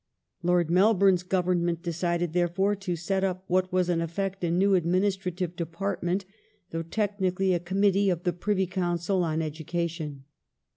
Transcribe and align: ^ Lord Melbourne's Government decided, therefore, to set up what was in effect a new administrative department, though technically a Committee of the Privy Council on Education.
^ 0.01 0.03
Lord 0.41 0.71
Melbourne's 0.71 1.21
Government 1.21 1.83
decided, 1.83 2.33
therefore, 2.33 2.73
to 2.75 2.95
set 2.95 3.23
up 3.23 3.43
what 3.45 3.71
was 3.71 3.87
in 3.87 4.01
effect 4.01 4.43
a 4.43 4.49
new 4.49 4.73
administrative 4.73 5.55
department, 5.55 6.25
though 6.71 6.81
technically 6.81 7.53
a 7.53 7.59
Committee 7.59 8.09
of 8.09 8.23
the 8.23 8.33
Privy 8.33 8.65
Council 8.65 9.23
on 9.23 9.43
Education. 9.43 10.23